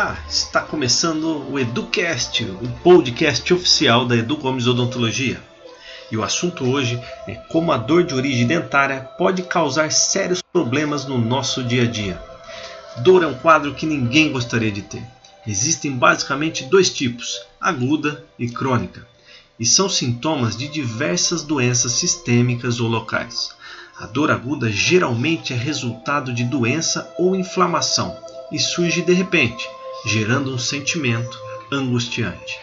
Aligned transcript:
Olá, 0.00 0.16
está 0.28 0.60
começando 0.60 1.44
o 1.50 1.58
EduCast, 1.58 2.44
o 2.44 2.68
podcast 2.84 3.52
oficial 3.52 4.06
da 4.06 4.14
Edu 4.14 4.36
Gomes 4.36 4.68
Odontologia. 4.68 5.42
E 6.08 6.16
o 6.16 6.22
assunto 6.22 6.64
hoje 6.70 7.02
é 7.26 7.34
como 7.34 7.72
a 7.72 7.76
dor 7.76 8.04
de 8.04 8.14
origem 8.14 8.46
dentária 8.46 9.00
pode 9.18 9.42
causar 9.42 9.90
sérios 9.90 10.40
problemas 10.40 11.04
no 11.04 11.18
nosso 11.18 11.64
dia 11.64 11.82
a 11.82 11.86
dia. 11.86 12.22
Dor 12.98 13.24
é 13.24 13.26
um 13.26 13.34
quadro 13.34 13.74
que 13.74 13.86
ninguém 13.86 14.30
gostaria 14.30 14.70
de 14.70 14.82
ter. 14.82 15.02
Existem 15.44 15.90
basicamente 15.90 16.62
dois 16.66 16.90
tipos, 16.90 17.40
aguda 17.60 18.24
e 18.38 18.48
crônica, 18.48 19.04
e 19.58 19.66
são 19.66 19.88
sintomas 19.88 20.56
de 20.56 20.68
diversas 20.68 21.42
doenças 21.42 21.90
sistêmicas 21.90 22.78
ou 22.78 22.86
locais. 22.86 23.50
A 23.98 24.06
dor 24.06 24.30
aguda 24.30 24.70
geralmente 24.70 25.52
é 25.52 25.56
resultado 25.56 26.32
de 26.32 26.44
doença 26.44 27.12
ou 27.18 27.34
inflamação 27.34 28.16
e 28.52 28.60
surge 28.60 29.02
de 29.02 29.12
repente, 29.12 29.68
gerando 30.04 30.52
um 30.52 30.58
sentimento 30.58 31.38
angustiante. 31.70 32.58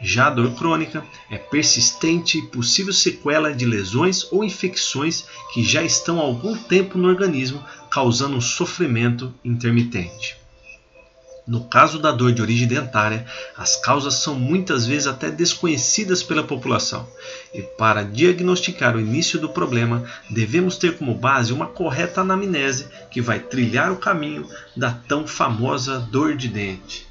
Já 0.00 0.28
a 0.28 0.30
dor 0.30 0.54
crônica 0.54 1.04
é 1.28 1.36
persistente 1.36 2.38
e 2.38 2.46
possível 2.46 2.92
sequela 2.92 3.52
de 3.52 3.66
lesões 3.66 4.30
ou 4.30 4.44
infecções 4.44 5.26
que 5.52 5.64
já 5.64 5.82
estão 5.82 6.20
há 6.20 6.22
algum 6.22 6.56
tempo 6.56 6.96
no 6.96 7.08
organismo, 7.08 7.62
causando 7.90 8.36
um 8.36 8.40
sofrimento 8.40 9.34
intermitente. 9.44 10.36
No 11.48 11.64
caso 11.64 11.98
da 11.98 12.12
dor 12.12 12.30
de 12.34 12.42
origem 12.42 12.68
dentária, 12.68 13.24
as 13.56 13.74
causas 13.74 14.16
são 14.16 14.34
muitas 14.34 14.86
vezes 14.86 15.06
até 15.06 15.30
desconhecidas 15.30 16.22
pela 16.22 16.44
população, 16.44 17.08
e 17.54 17.62
para 17.62 18.02
diagnosticar 18.02 18.94
o 18.94 19.00
início 19.00 19.40
do 19.40 19.48
problema, 19.48 20.04
devemos 20.28 20.76
ter 20.76 20.98
como 20.98 21.14
base 21.14 21.50
uma 21.50 21.64
correta 21.64 22.20
anamnese 22.20 22.88
que 23.10 23.22
vai 23.22 23.38
trilhar 23.38 23.90
o 23.90 23.96
caminho 23.96 24.46
da 24.76 24.90
tão 24.90 25.26
famosa 25.26 25.98
dor 25.98 26.36
de 26.36 26.48
dente. 26.48 27.06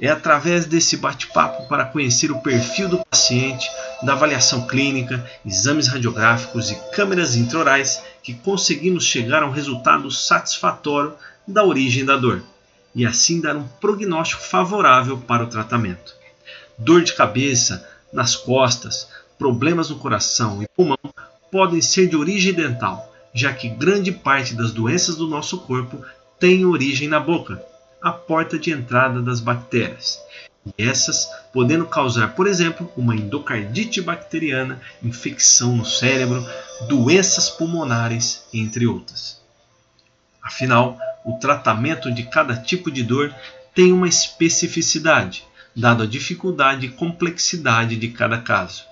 É 0.00 0.08
através 0.08 0.66
desse 0.66 0.96
bate-papo 0.96 1.68
para 1.68 1.84
conhecer 1.84 2.32
o 2.32 2.40
perfil 2.40 2.88
do 2.88 3.06
paciente, 3.08 3.70
da 4.02 4.14
avaliação 4.14 4.66
clínica, 4.66 5.24
exames 5.46 5.86
radiográficos 5.86 6.72
e 6.72 6.74
câmeras 6.90 7.36
intraorais 7.36 8.02
que 8.20 8.34
conseguimos 8.34 9.04
chegar 9.04 9.44
a 9.44 9.46
um 9.46 9.52
resultado 9.52 10.10
satisfatório 10.10 11.14
da 11.46 11.62
origem 11.62 12.04
da 12.04 12.16
dor 12.16 12.42
e 12.94 13.04
assim 13.04 13.40
dar 13.40 13.56
um 13.56 13.66
prognóstico 13.66 14.42
favorável 14.42 15.18
para 15.18 15.44
o 15.44 15.48
tratamento. 15.48 16.14
Dor 16.78 17.02
de 17.02 17.14
cabeça, 17.14 17.88
nas 18.12 18.36
costas, 18.36 19.08
problemas 19.38 19.90
no 19.90 19.98
coração 19.98 20.62
e 20.62 20.68
pulmão 20.68 20.98
podem 21.50 21.80
ser 21.80 22.08
de 22.08 22.16
origem 22.16 22.52
dental, 22.52 23.12
já 23.32 23.52
que 23.52 23.68
grande 23.68 24.12
parte 24.12 24.54
das 24.54 24.72
doenças 24.72 25.16
do 25.16 25.26
nosso 25.26 25.58
corpo 25.58 26.04
tem 26.38 26.64
origem 26.64 27.08
na 27.08 27.20
boca, 27.20 27.62
a 28.00 28.12
porta 28.12 28.58
de 28.58 28.70
entrada 28.70 29.20
das 29.22 29.40
bactérias. 29.40 30.20
E 30.66 30.82
essas 30.82 31.28
podendo 31.52 31.86
causar, 31.86 32.34
por 32.34 32.46
exemplo, 32.46 32.90
uma 32.96 33.14
endocardite 33.14 34.00
bacteriana, 34.00 34.80
infecção 35.02 35.76
no 35.76 35.84
cérebro, 35.84 36.44
doenças 36.88 37.50
pulmonares, 37.50 38.44
entre 38.52 38.86
outras. 38.86 39.40
Afinal, 40.42 40.98
o 41.24 41.38
tratamento 41.38 42.12
de 42.12 42.24
cada 42.24 42.54
tipo 42.54 42.90
de 42.90 43.02
dor 43.02 43.34
tem 43.74 43.92
uma 43.92 44.06
especificidade, 44.06 45.44
dado 45.74 46.02
a 46.02 46.06
dificuldade 46.06 46.86
e 46.86 46.90
complexidade 46.90 47.96
de 47.96 48.08
cada 48.08 48.38
caso. 48.38 48.84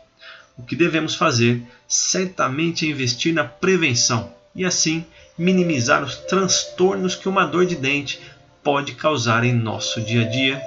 O 0.57 0.63
que 0.63 0.75
devemos 0.75 1.15
fazer 1.15 1.63
certamente 1.87 2.87
é 2.87 2.91
investir 2.91 3.33
na 3.33 3.45
prevenção 3.45 4.33
e 4.55 4.65
assim 4.65 5.05
minimizar 5.37 6.03
os 6.03 6.17
transtornos 6.17 7.15
que 7.15 7.29
uma 7.29 7.47
dor 7.47 7.67
de 7.67 7.77
dente 7.77 8.21
pode 8.63 8.95
causar 8.95 9.45
em 9.45 9.53
nosso 9.53 10.01
dia 10.01 10.23
a 10.23 10.29
dia, 10.29 10.63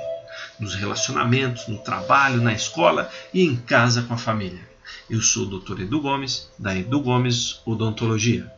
nos 0.60 0.76
relacionamentos, 0.76 1.68
no 1.68 1.78
trabalho, 1.78 2.42
na 2.42 2.54
escola 2.54 3.10
e 3.34 3.44
em 3.44 3.56
casa 3.56 4.02
com 4.04 4.14
a 4.14 4.18
família. 4.18 4.62
Eu 5.10 5.22
sou 5.22 5.44
o 5.44 5.60
Dr. 5.60 5.82
Edu 5.82 6.02
Gomes, 6.02 6.50
da 6.58 6.76
Edu 6.76 7.00
Gomes 7.02 7.62
Odontologia. 7.66 8.52